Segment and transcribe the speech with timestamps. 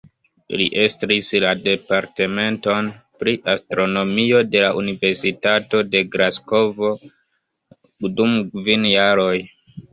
[0.59, 2.89] Li estris la Departementon
[3.25, 6.93] pri astronomio de la Universitato de Glasgovo
[8.19, 9.33] dum kvin jaroj.